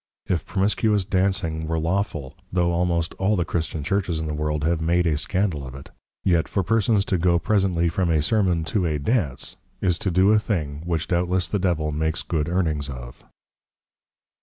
[0.25, 4.81] If Promiscuous Dancing were Lawful; though almost all the Christian Churches in the World, have
[4.81, 5.91] made a Scandal of it;
[6.23, 10.31] yet for Persons to go presently from a Sermon to a Dance, is to do
[10.31, 13.23] a thing, which Doubtless the Devil makes good Earnings of.